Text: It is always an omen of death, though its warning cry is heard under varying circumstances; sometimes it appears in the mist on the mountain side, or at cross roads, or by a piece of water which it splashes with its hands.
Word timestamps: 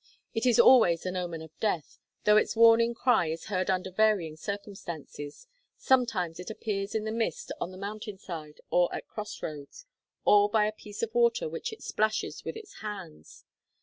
It 0.33 0.47
is 0.47 0.59
always 0.59 1.05
an 1.05 1.15
omen 1.15 1.43
of 1.43 1.51
death, 1.59 1.99
though 2.23 2.35
its 2.37 2.55
warning 2.55 2.95
cry 2.95 3.27
is 3.27 3.49
heard 3.53 3.69
under 3.69 3.91
varying 3.91 4.35
circumstances; 4.35 5.45
sometimes 5.77 6.39
it 6.39 6.49
appears 6.49 6.95
in 6.95 7.03
the 7.03 7.11
mist 7.11 7.51
on 7.61 7.69
the 7.69 7.77
mountain 7.77 8.17
side, 8.17 8.61
or 8.71 8.91
at 8.95 9.05
cross 9.07 9.43
roads, 9.43 9.85
or 10.25 10.49
by 10.49 10.65
a 10.65 10.71
piece 10.71 11.03
of 11.03 11.13
water 11.13 11.47
which 11.47 11.71
it 11.71 11.83
splashes 11.83 12.43
with 12.43 12.55
its 12.57 12.79
hands. 12.81 13.45